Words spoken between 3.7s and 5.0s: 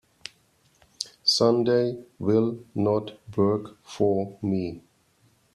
for me.